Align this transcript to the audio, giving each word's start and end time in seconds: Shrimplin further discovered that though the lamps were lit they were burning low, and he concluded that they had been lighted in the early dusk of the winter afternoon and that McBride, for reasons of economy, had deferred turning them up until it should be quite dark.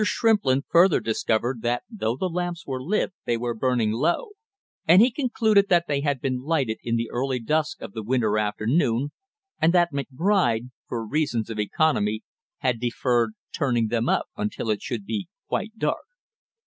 Shrimplin 0.03 0.63
further 0.67 0.99
discovered 0.99 1.61
that 1.61 1.83
though 1.87 2.17
the 2.17 2.25
lamps 2.27 2.65
were 2.65 2.81
lit 2.81 3.13
they 3.27 3.37
were 3.37 3.53
burning 3.53 3.91
low, 3.91 4.29
and 4.87 4.99
he 4.99 5.11
concluded 5.11 5.69
that 5.69 5.85
they 5.87 6.01
had 6.01 6.19
been 6.19 6.39
lighted 6.41 6.79
in 6.81 6.95
the 6.95 7.11
early 7.11 7.39
dusk 7.39 7.79
of 7.83 7.93
the 7.93 8.01
winter 8.01 8.39
afternoon 8.39 9.11
and 9.61 9.73
that 9.73 9.93
McBride, 9.93 10.71
for 10.87 11.05
reasons 11.05 11.51
of 11.51 11.59
economy, 11.59 12.23
had 12.61 12.79
deferred 12.79 13.33
turning 13.55 13.89
them 13.89 14.09
up 14.09 14.25
until 14.35 14.71
it 14.71 14.81
should 14.81 15.05
be 15.05 15.27
quite 15.47 15.77
dark. 15.77 16.05